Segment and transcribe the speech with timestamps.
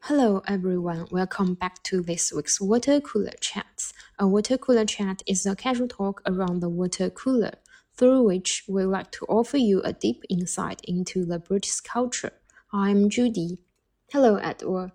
[0.00, 1.06] Hello, everyone.
[1.10, 3.92] Welcome back to this week's Water Cooler Chats.
[4.18, 7.52] A water cooler chat is a casual talk around the water cooler,
[7.96, 12.32] through which we like to offer you a deep insight into the British culture.
[12.72, 13.58] I'm Judy.
[14.12, 14.92] Hello, Edward.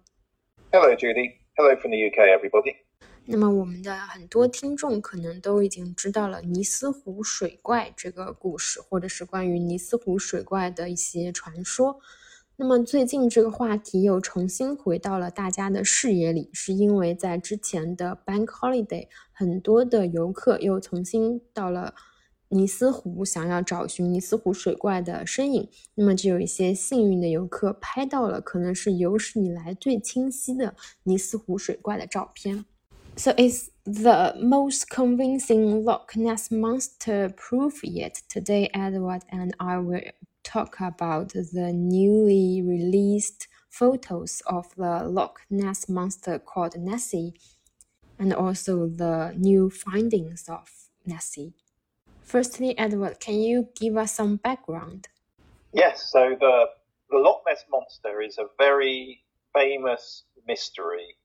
[0.72, 1.42] Hello, Judy.
[1.58, 2.76] Hello from the UK, everybody.
[3.26, 12.00] 那么，我们的很多听众可能都已经知道了尼斯湖水怪这个故事，或者是关于尼斯湖水怪的一些传说。
[12.59, 21.95] 那么最近这个话题又重新回到了大家的视野里，是因为在之前的 Bank Holiday，很多的游客又重新到了
[22.49, 25.69] 尼斯湖，想要找寻尼斯湖水怪的身影。
[25.97, 32.65] 那么就有一些幸运的游客拍到了可能是有史以来最清晰的尼斯湖水怪的照片。
[33.19, 38.21] So it's the most convincing Loch Ness monster proof yet?
[38.31, 40.03] Today, Edward and I will
[40.47, 47.35] talk about the newly released photos of the Loch Ness monster called Nessie
[48.19, 50.71] and also the new findings of
[51.05, 51.55] Nessie.
[52.23, 55.09] Firstly, Edward, can you give us some background?
[55.73, 56.67] Yes, so the,
[57.11, 59.23] the Loch Ness monster is a very
[59.53, 61.17] famous mystery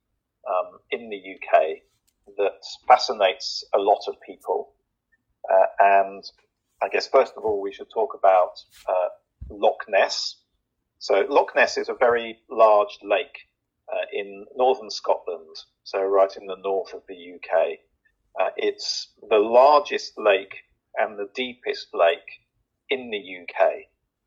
[0.50, 1.78] um, in the UK
[2.38, 4.74] that fascinates a lot of people.
[5.52, 6.24] Uh, and
[6.83, 8.53] I guess first of all, we should talk about
[8.89, 9.09] uh,
[9.51, 10.37] Loch Ness.
[10.99, 13.49] So Loch Ness is a very large lake
[13.93, 17.79] uh, in northern Scotland, so right in the north of the UK.
[18.39, 20.55] Uh, it's the largest lake
[20.97, 22.29] and the deepest lake
[22.91, 23.87] in the UK.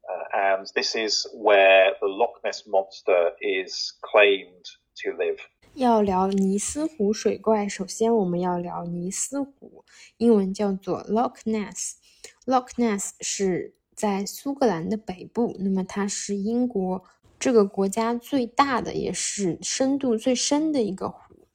[0.09, 4.65] Uh, and this is where the Loch Ness monster is claimed
[5.03, 5.39] to live.
[5.75, 9.85] 要聊尼斯湖水怪，首先我们要聊尼斯湖，
[10.17, 11.97] 英文叫做 Loch Ness。
[12.45, 17.03] Loch Ness 是在苏格兰的北部，那么它是英国
[17.39, 21.47] 这个国家最大的，也是深度最深的一个湖。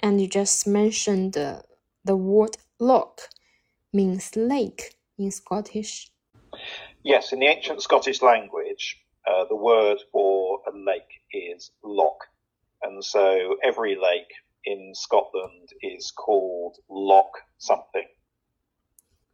[0.00, 3.28] And you just mentioned the word loch
[3.92, 6.08] means lake in Scottish.
[7.04, 12.28] Yes, in the ancient Scottish language, uh, the word for a lake is loch.
[12.80, 14.32] And so every lake
[14.64, 18.08] in Scotland is called loch something.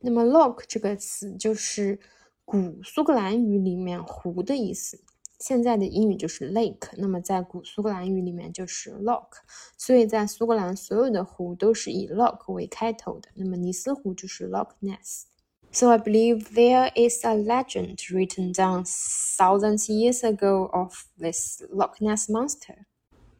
[0.03, 1.99] 那么 loch 这个词就是
[2.45, 5.03] 古苏格兰语里面湖的意思。
[5.39, 9.29] 现在的英语就是 lake，那么在古苏格兰语里面就是 loch，
[9.77, 13.29] 所以在苏格兰所有的湖都是以 loch 为开头的。
[13.35, 21.63] 那么尼斯湖就是 Loch Ness。So I believe there is a legend written down thousands years ago of this
[21.71, 22.87] Loch Ness monster.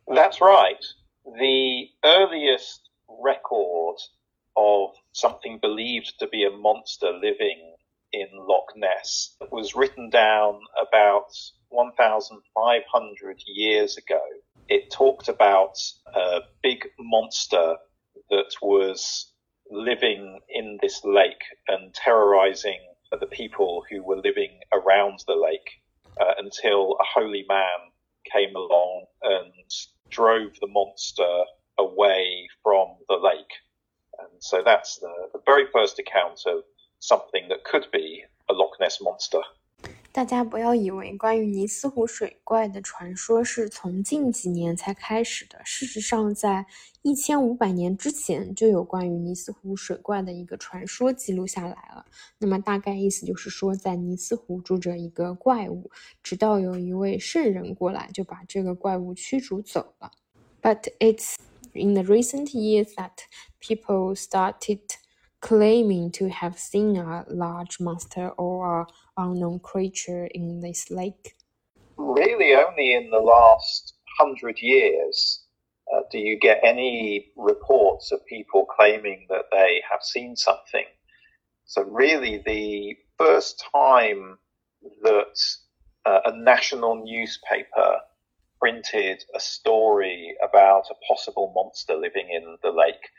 [0.07, 0.85] That's right.
[1.25, 3.97] The earliest record
[4.56, 7.76] of something believed to be a monster living
[8.12, 11.32] in Loch Ness that was written down about
[11.70, 14.22] 1,500 years ago.
[14.70, 15.78] It talked about
[16.16, 17.76] a big monster
[18.30, 19.34] that was
[19.70, 22.80] living in this lake and terrorizing
[23.20, 25.70] the people who were living around the lake
[26.20, 27.92] uh, until a holy man
[28.32, 29.54] came along and
[30.10, 31.44] drove the monster
[31.78, 33.52] away from the lake.
[34.43, 36.65] And so that's the, the very first account of
[36.99, 39.43] something that could be a Loch Ness monster.
[40.11, 45.61] 大家不要以为关于尼斯湖水怪的传说是从近几年才开始的。
[45.65, 46.67] 事实上，在
[47.03, 52.05] 一千五百年之前就有关于尼斯湖水怪的一个传说记录下来了。
[52.39, 55.89] 那么大概意思就是说，在尼斯湖住着一个怪物，
[56.23, 60.11] 直到有一位圣人过来，就把这个怪物驱逐走了。
[60.61, 61.37] But it's
[61.75, 63.13] in the recent years that
[63.66, 64.82] people started
[65.42, 68.88] claiming to have seen a large monster or a
[69.18, 71.36] unknown creature in this lake?
[71.98, 75.44] Really, only in the last hundred years
[75.92, 80.86] uh, do you get any reports of people claiming that they have seen something.
[81.66, 84.38] So, really, the first time
[85.02, 85.40] that
[86.06, 87.98] uh, a national newspaper
[88.60, 93.10] printed a story about a possible monster living in the lake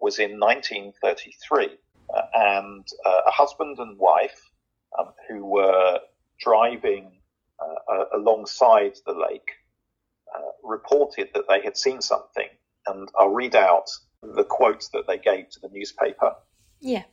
[0.00, 1.78] was in 1933.
[2.14, 4.50] Uh, and uh, a husband and wife
[4.98, 5.98] um, who were
[6.38, 7.10] driving
[7.60, 9.50] uh, alongside the lake
[10.34, 12.48] uh, reported that they had seen something.
[12.86, 13.88] And I'll read out
[14.22, 16.34] the quotes that they gave to the newspaper.
[16.80, 17.04] Yeah.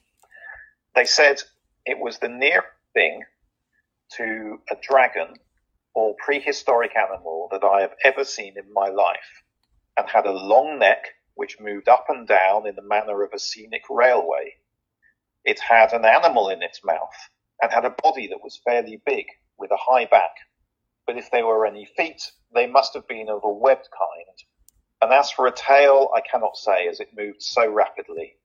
[0.96, 1.42] They said
[1.86, 2.64] it was the near
[2.94, 3.24] thing
[4.18, 5.36] to a dragon
[5.94, 9.44] or prehistoric animal that I have ever seen in my life
[9.98, 11.06] and had a long neck
[11.42, 14.54] which moved up and down in the manner of a scenic railway.
[15.44, 17.18] It had an animal in its mouth
[17.60, 19.26] and had a body that was fairly big
[19.58, 20.36] with a high back,
[21.08, 22.22] but if there were any feet,
[22.54, 24.38] they must have been of a webbed kind.
[25.02, 28.38] And as for a tail, I cannot say, as it moved so rapidly.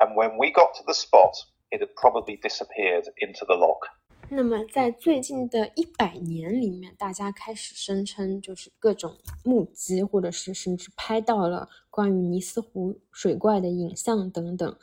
[0.00, 1.36] And when we got to the spot,
[1.70, 3.86] it had probably disappeared into the loch.
[4.30, 14.76] 那么，在最近的一百年里面，大家开始声称，就是各种目击，或者是甚至拍到了关于尼斯湖水怪的影像等等。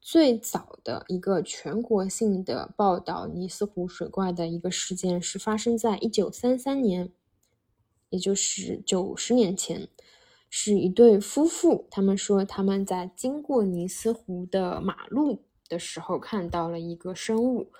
[0.00, 7.12] 最早的一个全国性的报道尼斯湖水怪的一个事件，是发生在一九三三年，
[8.08, 9.88] 也就是九十年前，
[10.48, 17.70] 是一对夫妇，他们说他们在经过尼斯湖的马路的时候，看到了一个生物。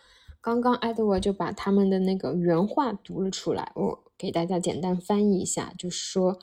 [0.46, 6.38] 刚刚艾德沃就把他们的那个原话读了出来，我给大家简单翻译一下，就是说，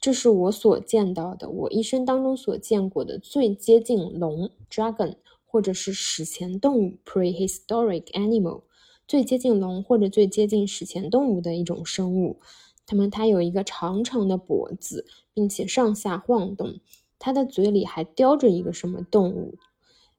[0.00, 8.62] 这是我所见到的，我一生当中所见过的最接近龙 （dragon） 或者是史前动物 （prehistoric animal）
[9.08, 12.38] 最接近龙或者最接近史前动物的一种生物。
[12.86, 16.78] 它们它有一个长长的脖子，并且上下晃动，
[17.18, 19.56] 它的嘴里还叼着一个什么动物？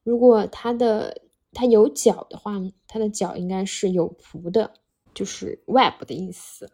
[0.02, 1.22] 如果它的
[1.53, 2.53] 它有脚的话，
[2.87, 4.73] 它的脚应该是有蹼的，
[5.13, 6.71] 就是 web 的意思。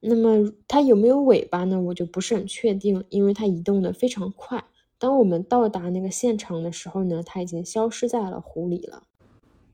[0.00, 1.80] 那么它有没有尾巴呢？
[1.80, 4.64] 我就不是很确定，因为它移动的非常快。
[4.98, 9.04] 当我们到达那个现场的时候呢，它已经消失在了湖里了。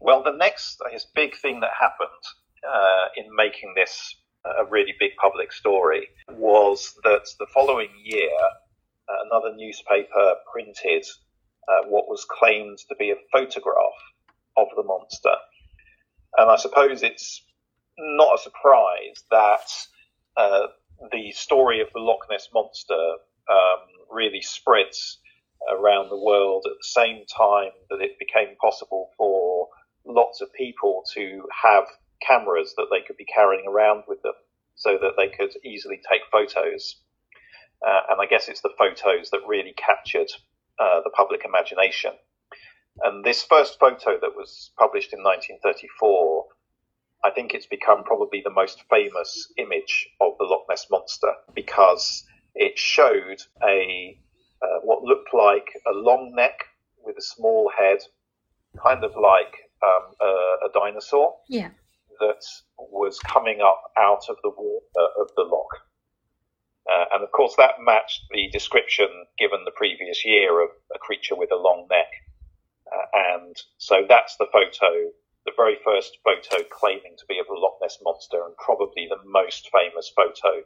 [0.00, 2.24] Well, the next is big thing that happened
[2.62, 8.28] uh, in making this a really big public story was that the following year,
[9.08, 11.04] uh, another newspaper printed
[11.69, 13.99] uh, what was claimed to be a photograph
[14.57, 15.35] of the monster.
[16.37, 17.43] And I suppose it's
[17.97, 19.69] not a surprise that
[20.37, 20.67] uh,
[21.11, 23.13] the story of the Loch Ness monster
[23.49, 23.79] um,
[24.11, 25.19] really spreads
[25.71, 29.67] around the world at the same time that it became possible for
[30.05, 31.83] lots of people to have
[32.25, 34.33] cameras that they could be carrying around with them
[34.75, 36.95] so that they could easily take photos.
[37.85, 40.29] Uh, and I guess it's the photos that really captured
[40.79, 42.11] uh, the public imagination.
[43.01, 46.45] And this first photo that was published in 1934,
[47.23, 52.23] I think it's become probably the most famous image of the Loch Ness monster because
[52.55, 54.17] it showed a
[54.61, 56.59] uh, what looked like a long neck
[57.03, 57.99] with a small head,
[58.83, 61.35] kind of like um, a, a, dinosaur.
[61.47, 61.69] Yeah.
[62.19, 62.43] That
[62.77, 65.88] was coming up out of the water of the loch.
[66.88, 69.08] Uh, and of course, that matched the description
[69.38, 72.12] given the previous year of a creature with a long neck.
[72.86, 75.10] Uh, and so that's the photo,
[75.46, 79.18] the very first photo claiming to be of the Loch Ness monster, and probably the
[79.24, 80.62] most famous photo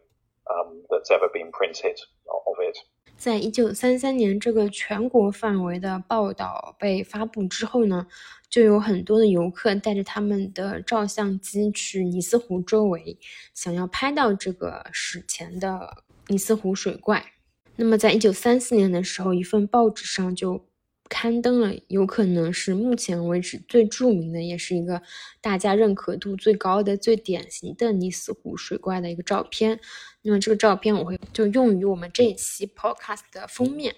[0.51, 2.77] um, that's ever been printed of it.
[3.17, 8.07] 在一九三三年这个全国范围的报道被发布之后呢，
[8.49, 13.19] 就有很多的游客带着他们的照相机去尼斯湖周围，
[13.55, 17.34] 想要拍到这个史前的 尼斯湖水怪。
[17.76, 20.66] 那么，在一九三四年的时候，一份报纸上就
[21.10, 25.02] 刊登了，有可能是目前为止最著名的，也是一个
[25.42, 29.80] 大家认可度最高的、最典型的尼斯湖水怪的一个照片。
[30.22, 33.96] 那么，这个照片我会就用于我们这一期 podcast 的封面。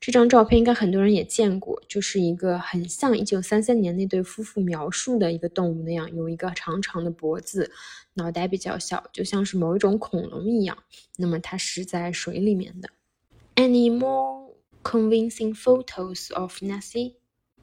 [0.00, 7.70] 这张照片应该很多人也见过，就是一个很像一九三三年那对夫妇描述的一个动物那样，有一个长长的脖子，
[8.14, 10.76] 脑袋比较小，就像是某一种恐龙一样。
[11.16, 12.90] 那么它是在水里面的。
[13.56, 17.14] Any more convincing photos of Nessie?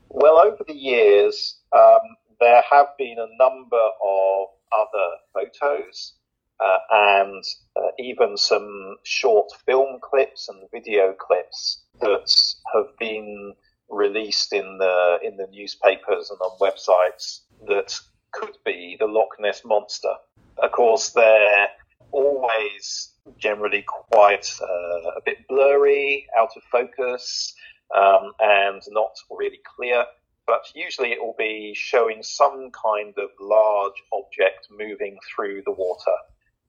[0.07, 6.13] Well, over the years, um, there have been a number of other photos.
[6.58, 7.44] Uh, and
[7.76, 12.32] uh, even some short film clips and video clips that
[12.72, 13.54] have been
[13.90, 17.94] released in the in the newspapers and on websites that
[18.32, 20.14] could be the Loch Ness monster.
[20.58, 21.68] Of course, they're
[22.10, 27.54] always generally quite uh, a bit blurry, out of focus,
[27.94, 30.04] um, and not really clear.
[30.46, 36.12] But usually it will be showing some kind of large object moving through the water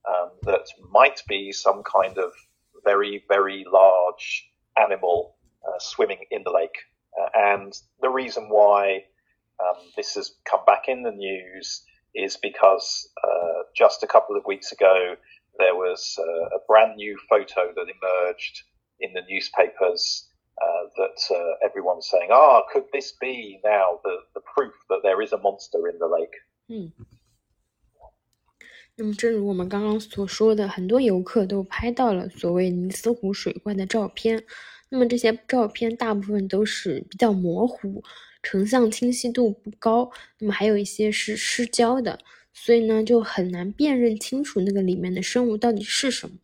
[0.07, 2.31] um, that might be some kind of
[2.83, 4.49] very, very large
[4.81, 5.35] animal
[5.67, 6.77] uh, swimming in the lake.
[7.19, 9.03] Uh, and the reason why
[9.59, 11.83] um, this has come back in the news
[12.15, 15.15] is because uh, just a couple of weeks ago
[15.59, 18.63] there was uh, a brand new photo that emerged
[18.99, 20.27] in the newspapers
[20.61, 25.21] uh, that uh, everyone's saying, "Ah, could this be now the, the proof that there
[25.21, 26.33] is a monster in the lake?"
[26.67, 27.03] Hmm.
[28.99, 34.43] 那么，正如我们刚刚所说的，很多游客都拍到了所谓尼斯湖水怪的照片。
[34.89, 38.03] 那么这些照片大部分都是比较模糊，
[38.41, 40.09] 成像清晰度不高。
[40.39, 42.17] 那么还有一些是失焦的，
[42.51, 46.35] 所以呢就很难辨认清楚那个里面的生物到底是什么。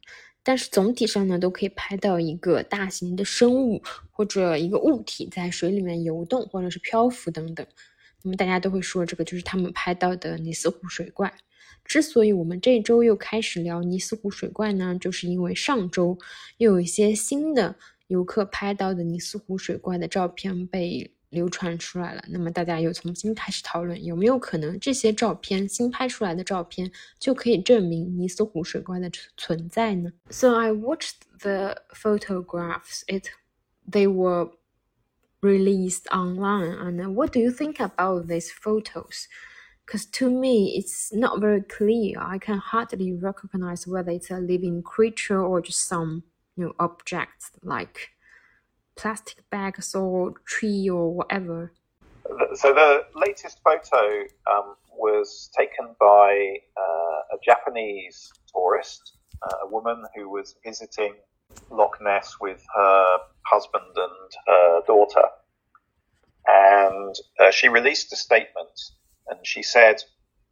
[0.43, 3.81] 但是总体上呢，都可以拍到一个大型的生物
[4.11, 7.65] 或者一个物体在水里面游动或者是漂浮等等。
[8.21, 11.33] 那么大家都会说，这个就是他们拍到的尼斯湖水怪。
[11.85, 16.17] 之所以我们这周又开始聊尼斯湖水怪呢，就是因为上周
[16.57, 17.75] 又有一些新的
[18.07, 22.23] 游客拍到的尼斯湖水怪的照片被流传出来了。
[22.29, 33.01] 那么大家又重新开始讨论，有没有可能这些照片新拍出来的照片就可以证明尼斯湖水怪的存在呢？So I watched the photographs.
[33.07, 33.29] It
[33.89, 34.51] they were
[35.41, 36.77] released online.
[36.77, 39.25] And what do you think about these photos?
[39.85, 42.19] Because to me, it's not very clear.
[42.19, 46.23] I can hardly recognize whether it's a living creature or just some
[46.55, 48.11] you know objects like
[48.95, 51.73] plastic bags or tree or whatever.
[52.55, 60.03] So the latest photo um, was taken by uh, a Japanese tourist, uh, a woman
[60.15, 61.15] who was visiting
[61.69, 65.27] Loch Ness with her husband and her daughter.
[66.47, 68.79] And uh, she released a statement
[69.27, 69.97] and she said,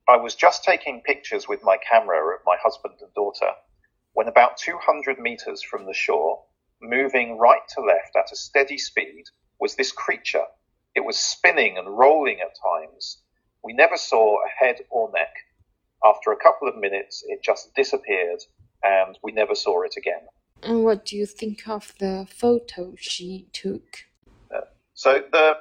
[0.10, 3.52] I was just taking pictures with my camera of my husband and daughter
[4.14, 6.44] when about 200 meters from the shore,
[6.82, 9.24] moving right to left at a steady speed,
[9.60, 10.46] was this creature.
[10.96, 13.22] It was spinning and rolling at times.
[13.64, 15.34] We never saw a head or neck.
[16.04, 18.40] After a couple of minutes, it just disappeared
[18.84, 20.28] and we never saw it again.
[20.64, 24.06] And what do you think of the photo she took?
[24.54, 24.62] Uh,
[24.94, 25.58] so the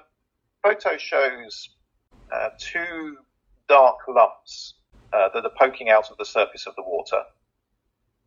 [0.63, 1.69] photo shows
[2.33, 3.19] uh, two
[3.69, 4.75] dark lumps
[5.13, 7.23] uh, that are poking out of the surface of the water.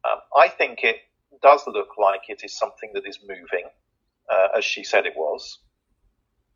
[0.05, 0.98] Um, I think it
[1.41, 3.69] does look like it is something that is moving,
[4.29, 5.60] uh, as she said it was.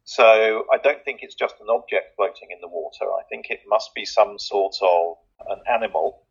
[0.04, 3.06] So I don't think it's just an object floating in the water.
[3.06, 5.18] I think it must be some sort of
[5.50, 6.24] an animal.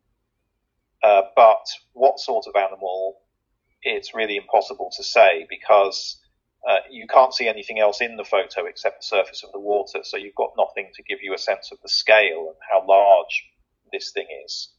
[1.03, 3.17] Uh, but what sort of animal
[3.83, 6.19] it's really impossible to say because
[6.67, 9.99] uh, you can't see anything else in the photo except the surface of the water.
[10.03, 13.43] So you've got nothing to give you a sense of the scale and how large
[13.91, 14.69] this thing is.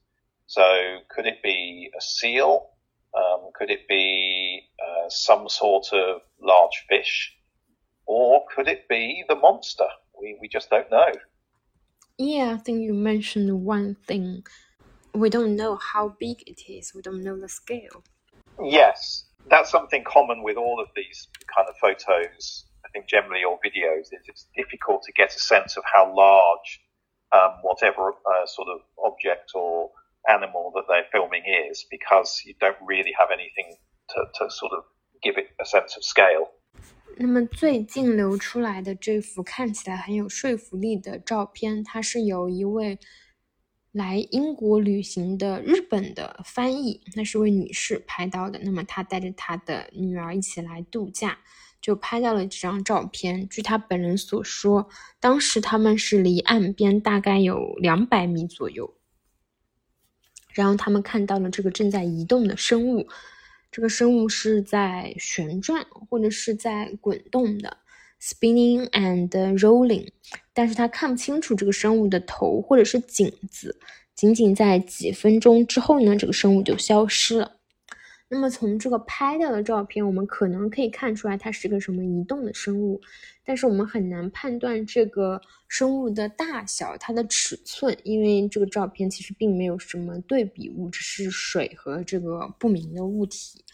[0.46, 2.70] So could it be a seal?
[3.16, 7.34] Um, could it be uh, some sort of large fish?
[8.06, 9.88] Or could it be the monster?
[10.20, 11.12] We, we just don't know.
[12.18, 14.44] Yeah, I think you mentioned one thing.
[15.14, 16.92] We don't know how big it is.
[16.94, 18.02] We don't know the scale.
[18.62, 22.65] Yes, that's something common with all of these kind of photos.
[22.85, 26.81] I think generally or videos, it's difficult to get a sense of how large
[27.31, 29.89] um, whatever uh, sort of object or
[30.29, 33.75] animal that they're filming is, because you don't really have anything
[34.09, 34.83] to, to sort of
[35.21, 36.51] give it a sense of scale.
[37.17, 42.97] 那么最近流出来的这幅看起来很有说服力的照片，它是由一位
[43.92, 48.58] 来英国旅行的日本的翻译，那是位女士拍到的。
[48.62, 51.38] 那么她带着她的女儿一起来度假，
[51.80, 53.48] 就拍到了这张照片。
[53.48, 58.94] 据她本人所说，当时他们是离岸边大概有两百米左右，
[60.52, 63.08] 然后他们看到了这个正在移动的生物。
[63.70, 67.78] 这个生物是在旋转或者是在滚动的。
[68.20, 70.08] Spinning and rolling，
[70.52, 73.78] 但是他看不清楚这个生物的头或者是颈子。
[74.14, 77.52] 仅仅在几分钟之后呢，这个生物就消失了。
[78.30, 83.00] 那么从这个拍到的照片，我们可能可以看出来它是个什么移动的生物，
[83.44, 93.64] 但是我们很难判断这个生物的大小、它的尺寸，因为这个照片其实并没有什么对比物，只是水和这个不明的物体。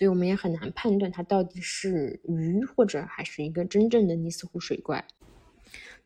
[0.00, 5.04] 所以我们也很难判断它到底是鱼或者还是一个真正的尼斯湖水怪。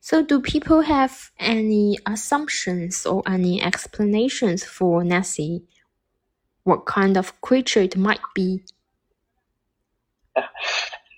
[0.02, 5.66] So, do people have any assumptions or any explanations for Nessie?
[6.64, 8.64] What kind of creature it might be?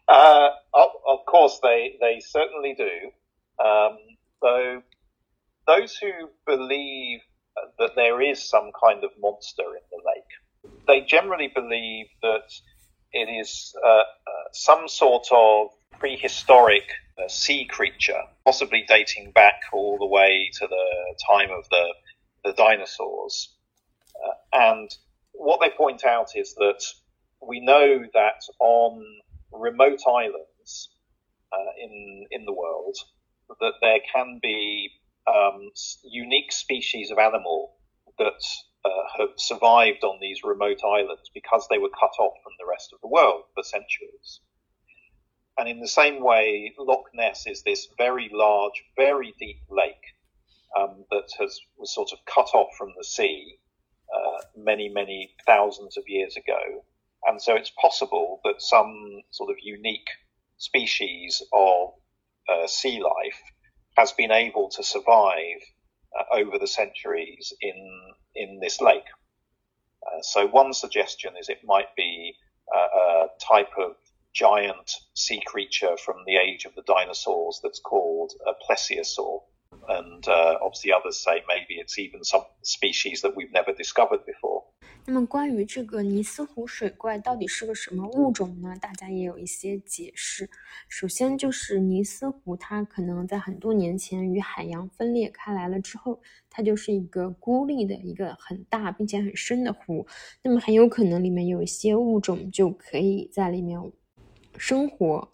[0.08, 3.64] Uh, of, of, course, they, they certainly do.
[3.64, 3.96] Um,
[4.42, 4.82] though
[5.66, 6.10] those who
[6.46, 7.20] believe
[7.78, 10.32] that there is some kind of monster in the lake
[10.87, 12.49] they generally believe that
[13.13, 14.03] it is uh, uh,
[14.53, 15.67] some sort of
[15.99, 21.93] prehistoric uh, sea creature, possibly dating back all the way to the time of the,
[22.45, 23.55] the dinosaurs.
[24.15, 24.89] Uh, and
[25.33, 26.81] what they point out is that
[27.47, 29.03] we know that on
[29.51, 30.89] remote islands
[31.53, 32.95] uh, in in the world
[33.59, 34.89] that there can be
[35.27, 35.69] um,
[36.03, 37.73] unique species of animal
[38.17, 38.41] that
[38.87, 42.93] uh, have survived on these remote islands because they were cut off from the rest
[42.93, 44.41] of the world for centuries.
[45.57, 50.05] And in the same way, Loch Ness is this very large, very deep lake
[50.77, 53.59] um, that has was sort of cut off from the sea
[54.13, 56.85] uh, many, many thousands of years ago.
[57.25, 60.07] And so it's possible that some sort of unique
[60.57, 61.93] species of
[62.47, 63.41] uh, sea life
[63.97, 65.61] has been able to survive
[66.17, 69.07] uh, over the centuries in in this lake.
[70.05, 72.35] Uh, so one suggestion is it might be
[72.73, 73.95] a type of
[74.33, 79.41] giant sea creature from the age of the dinosaurs that's called a plesiosaur
[79.87, 80.21] and
[80.61, 84.63] obviously others say maybe it's even some species that we've never discovered before.
[85.09, 88.75] 那么关于这个尼斯湖水怪到底是个什么物种呢？
[88.81, 90.49] 大家也有一些解释。
[90.89, 96.19] 首先就是尼斯湖，它可能在很多年前与海洋分裂开来了之后，
[96.49, 100.05] 它就是一个孤立的一个很大并且很深的湖。
[100.43, 103.79] 那么很有可能里面有一些物种就可以在里面
[104.57, 105.31] 生活。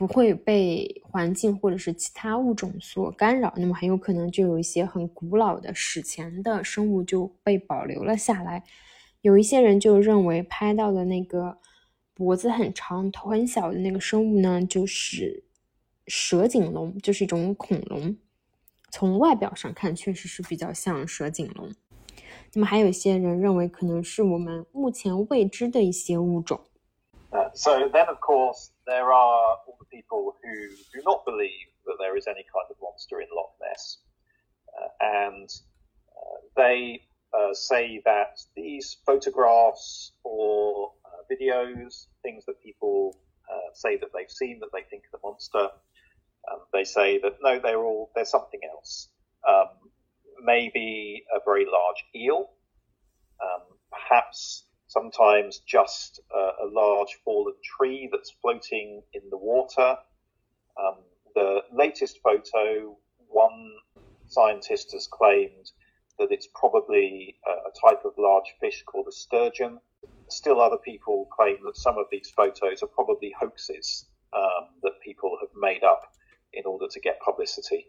[0.00, 8.64] 不会被环境或者是其他物种所干扰，那么很有可能就有一些很古老的史前的生物就被保留了下来。
[9.20, 11.58] 有一些人就认为拍到的那个
[12.14, 15.44] 脖子很长、头很小的那个生物呢，就是
[16.06, 18.16] 蛇颈龙，就是一种恐龙。
[18.90, 21.70] 从外表上看，确实是比较像蛇颈龙。
[22.54, 26.58] 那么还有一些人认为，可能是我们目前未知的一些物种。
[27.52, 32.26] So then, of course, there are all the people who do not believe that there is
[32.26, 33.98] any kind of monster in Loch Ness,
[34.76, 35.48] uh, and
[36.10, 43.16] uh, they uh, say that these photographs or uh, videos, things that people
[43.72, 45.68] say that they've seen that they think the monster,
[46.50, 49.08] um, they say that no, they're all there's something else.
[49.48, 49.68] Um,
[50.42, 52.50] maybe a very large eel,
[53.40, 59.97] um, perhaps sometimes just a, a large fallen tree that's floating in the water.
[60.77, 60.97] Um,
[61.33, 63.73] the latest photo, one
[64.27, 65.71] scientist has claimed
[66.17, 69.79] that it's probably a, a, type of large fish called a sturgeon.
[70.29, 75.37] Still, other people claim that some of these photos are probably hoaxes um, that people
[75.41, 76.03] have made up
[76.53, 77.87] in order to get publicity.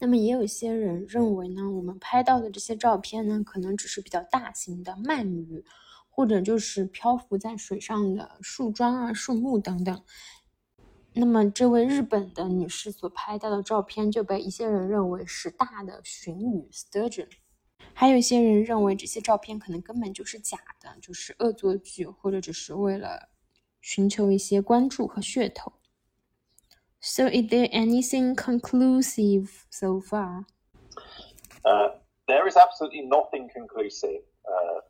[0.00, 5.64] 那么也有一些人认为呢，我们拍到的这些照片呢，可能只是比较大型的鳗鱼，
[6.12, 10.04] 或者就是漂浮在水上的树桩啊、树木等等。
[11.14, 17.28] 那么，这位日本的女士所拍到的照片就被一些人认为是大的鲟鱼 （sturgeon），
[17.92, 23.30] 还有一些人认为这些照片可能根本就是假的，就是恶作剧，或者只是为了
[23.80, 25.72] 寻求一些关注和噱头。
[27.00, 30.44] So, is there anything conclusive so far?
[31.62, 31.94] Uh,
[32.26, 34.22] there is absolutely nothing conclusive.
[34.42, 34.81] Uh,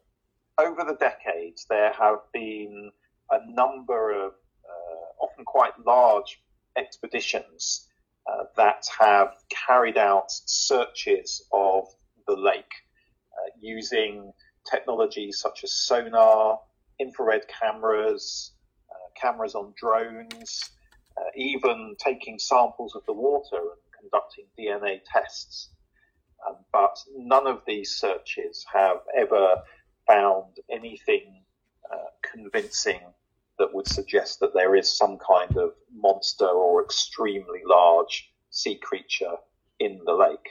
[0.57, 2.91] over the decades, there have been
[3.31, 6.41] a number of uh, often quite large
[6.77, 7.87] expeditions
[8.31, 11.85] uh, that have carried out searches of
[12.27, 12.71] the lake
[13.33, 14.31] uh, using
[14.69, 16.59] technologies such as sonar,
[16.99, 18.53] infrared cameras,
[18.89, 20.69] uh, cameras on drones,
[21.17, 25.69] uh, even taking samples of the water and conducting DNA tests.
[26.47, 29.55] Um, but none of these searches have ever
[30.73, 31.43] anything
[31.91, 32.99] uh, convincing
[33.59, 39.36] that would suggest that there is some kind of monster or extremely large sea creature
[39.79, 40.49] in the lake.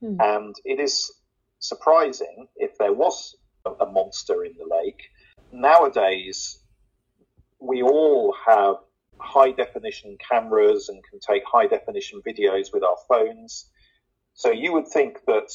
[0.00, 0.16] Hmm.
[0.20, 1.12] And it is
[1.58, 3.36] surprising if there was
[3.80, 5.02] a monster in the lake.
[5.52, 6.58] Nowadays,
[7.60, 8.76] we all have
[9.18, 13.70] high definition cameras and can take high definition videos with our phones.
[14.34, 15.50] So you would think that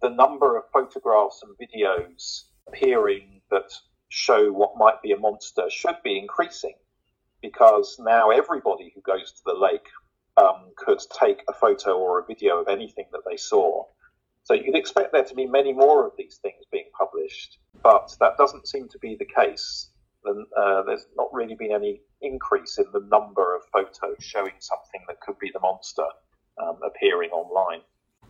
[0.00, 3.72] the number of photographs and videos appearing that
[4.08, 6.74] show what might be a monster should be increasing
[7.40, 9.88] because now everybody who goes to the lake
[10.36, 13.84] um, could take a photo or a video of anything that they saw.
[14.44, 18.36] So you'd expect there to be many more of these things being published, but that
[18.38, 19.90] doesn't seem to be the case.
[20.24, 25.00] And uh, there's not really been any increase in the number of photos showing something
[25.08, 26.06] that could be the monster
[26.62, 27.80] um, appearing online.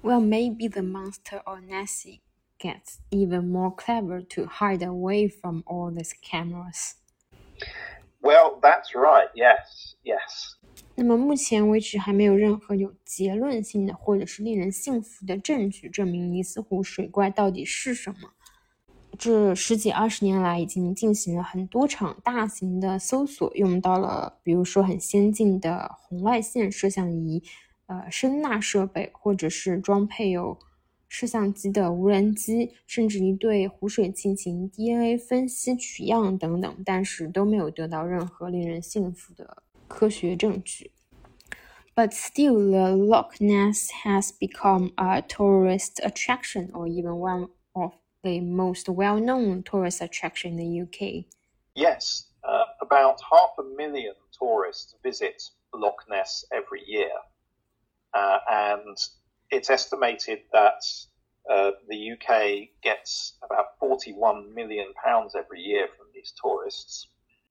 [0.02, 2.22] Well, maybe the monster or Nessie
[2.62, 6.94] gets even more clever to hide away from all these cameras.
[8.20, 9.28] Well, that's right.
[9.34, 10.54] Yes, yes.
[10.94, 18.30] 那么目前为止还没有任何有结论性的或者是令人信服的证据证明尼斯湖水怪到底是什么。
[19.18, 27.42] 这十几二十年来，已经进行了很多场大型的搜索，用到了比如说很先进的红外线摄像仪、
[27.86, 30.58] 呃声纳设备，或者是装配有
[31.11, 40.91] 摄像机的无人机，甚至于对湖水进行 DNA 分析取样等等，但是都没有得到任何令人信服的科学证据。
[41.95, 48.39] But still, the Loch Ness has become a tourist attraction, or even one of the
[48.39, 51.25] most well-known tourist attraction in the UK.
[51.73, 55.41] Yes, uh, about half a million tourists visit
[55.73, 57.09] Loch Ness every year,
[58.13, 58.97] uh, and
[59.52, 60.82] it's estimated that
[61.48, 67.08] uh, the UK gets about 41 million pounds every year from these tourists.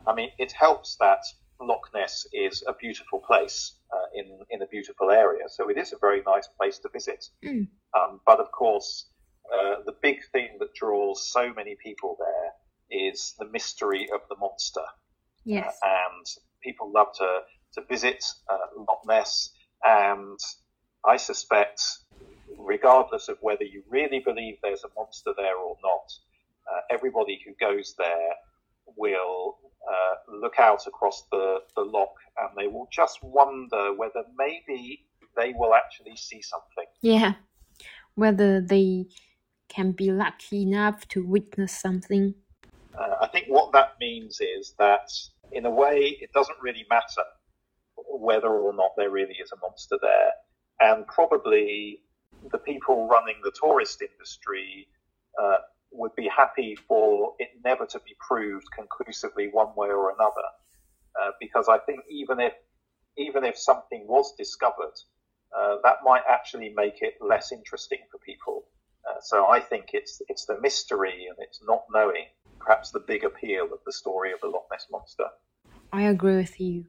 [0.08, 1.22] I mean, it helps that
[1.62, 5.94] Loch Ness is a beautiful place uh, in in a beautiful area, so it is
[5.94, 7.24] a very nice place to visit.
[7.46, 7.68] Mm.
[7.96, 9.10] Um, but of course,
[9.54, 14.36] uh, the big thing that draws so many people there is the mystery of the
[14.38, 14.86] monster.
[15.44, 15.78] Yes.
[15.84, 16.26] Uh, and
[16.64, 17.42] people love to
[17.74, 19.52] to visit uh, Loch Ness,
[19.84, 20.40] and
[21.06, 21.82] I suspect,
[22.58, 26.14] regardless of whether you really believe there's a monster there or not,
[26.72, 28.34] uh, everybody who goes there
[28.98, 29.58] will
[29.90, 35.54] uh, look out across the, the loch and they will just wonder whether maybe they
[35.56, 36.86] will actually see something.
[37.02, 37.34] Yeah.
[38.16, 39.08] Whether they
[39.70, 42.36] can be lucky enough to witness something.
[42.98, 45.10] Uh, I think what that means is that,
[45.52, 47.24] in a way, it doesn't really matter
[47.96, 50.32] whether or not there really is a monster there.
[50.82, 52.00] And probably
[52.52, 54.88] the people running the tourist industry
[55.41, 55.58] uh,
[55.91, 60.48] would be happy for it never to be proved conclusively one way or another.
[61.22, 62.54] Uh, because I think even if
[63.17, 64.94] even if something was discovered,
[65.58, 68.63] uh, that might actually make it less interesting for people.
[69.08, 72.26] Uh, so I think it's it's the mystery and it's not knowing
[72.60, 75.26] perhaps the big appeal of the story of the Loch Ness monster.
[75.91, 76.86] I agree with you.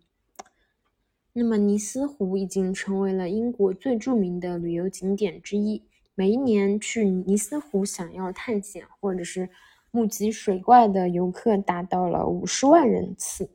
[1.34, 5.82] 那么尼斯湖已经成为了英国最著名的旅游景点之一。
[6.14, 9.48] 每一年去尼斯湖想要探险或者是
[9.90, 13.48] 目击水怪的游客达到了五十万人次。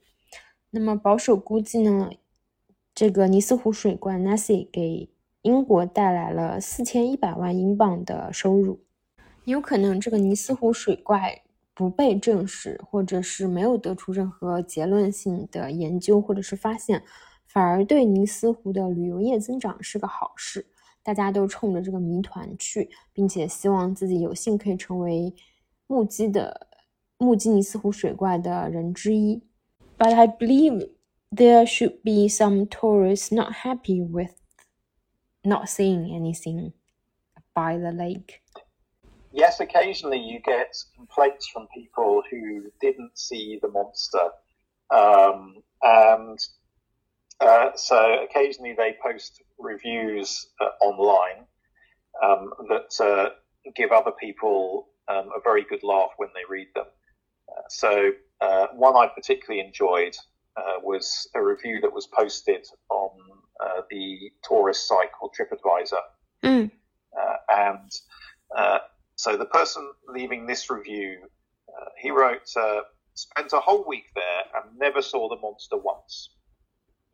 [0.72, 2.10] 那么保守估计呢，
[2.96, 5.12] 这个尼斯湖水怪 Nessie 给
[5.44, 8.80] 英国带来了四千一百万英镑的收入。
[9.46, 11.44] 有可能这个尼斯湖水怪
[11.76, 17.04] 不被证实，或者是没有得出任何结论性的研究或者是发现。
[17.47, 20.67] 反而对尼斯湖的旅游业增长是个好事，
[21.03, 25.35] 大家都冲着这个谜团去，并且希望自己有幸可以成为
[25.87, 26.69] 目击的
[27.19, 29.43] 目击尼斯湖水怪的人之一。
[29.99, 30.91] But I believe
[31.31, 34.33] there should be some tourists not happy with
[35.43, 36.73] not seeing anything
[37.53, 38.41] by the lake.
[39.31, 44.33] Yes, occasionally you get complaints from people who didn't see the monster,
[44.91, 46.39] um, and
[47.40, 51.46] uh, so occasionally they post reviews uh, online
[52.24, 53.30] um, that uh,
[53.76, 56.86] give other people um, a very good laugh when they read them.
[57.50, 60.16] Uh, so uh, one I particularly enjoyed
[60.84, 63.10] was a review that was posted on
[63.92, 66.00] the tourist site called TripAdvisor,
[66.44, 66.72] mm.
[67.50, 67.92] and
[69.16, 71.18] so the person leaving this review,
[72.00, 76.30] he wrote, spent a whole week there and never saw the monster once.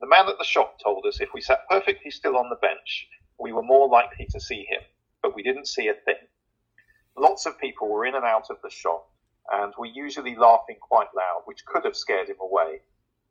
[0.02, 3.08] The man at the shop told us if we sat perfectly still on the bench,
[3.38, 4.82] we were more likely to see him,
[5.22, 6.22] but we didn't see a thing.
[7.16, 9.10] Lots of people were in and out of the shop,
[9.50, 12.80] and were usually laughing quite loud, which could have scared him away,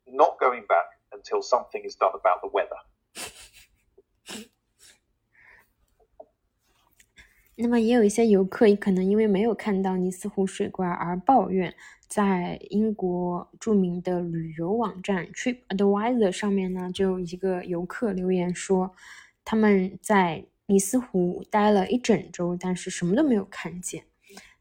[0.06, 2.80] not going back until something is done about the weather.
[7.60, 11.74] 那么也有一些游客可能因为没有看到尼斯湖水怪而抱怨，
[12.13, 18.93] 在英国著名的旅游网站 TripAdvisor 上面呢，就有一个游客留言说，
[19.43, 24.03] 他们在尼斯湖待了一整周，但是什么都没有看见。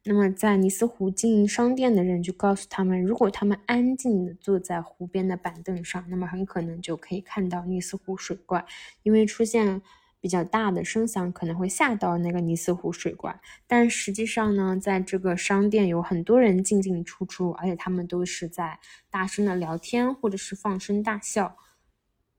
[0.05, 8.65] 那么在尼斯湖经营商店的人就告诉他们，如果他们安静地坐在湖边的板凳上，那么很可能就可以看到尼斯湖水怪，
[9.03, 9.83] 因为出现。
[10.23, 18.79] 比较大的声响可能会吓到那个尼斯湖水怪，但实际上呢，在这个商店有很多人进进出出，而且他们都是在
[19.11, 21.57] 大声的聊天或者是放声大笑，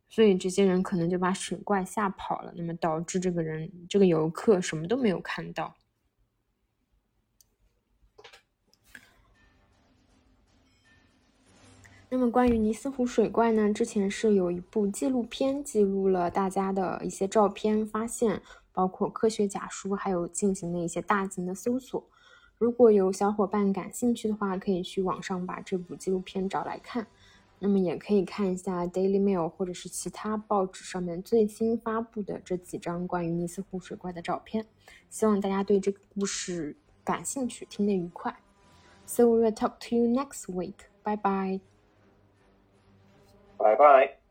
[0.07, 5.75] 所以这些人可能就把水怪吓跑了，那么导致这个人这个游客什么都没有看到。
[12.15, 13.73] 那么关于尼斯湖水怪呢？
[13.73, 18.39] 之前是有一部纪录片记录了大家的一些照片发现，
[18.71, 22.05] 包括科学假书，还有进行的一些大型的搜索。
[22.59, 27.07] 如果有小伙伴感兴趣的话，可以去网上把这部纪录片找来看。
[27.57, 34.63] 那么也可以看一下 Daily Mail 或者是其他报纸上面最新发布的这几张关于尼斯湖水怪的照片。
[35.09, 38.37] 希望大家对这个故事感兴趣，听得愉快。
[39.07, 40.75] So we will talk to you next week.
[41.01, 41.72] Bye bye.
[43.63, 44.22] 拜拜。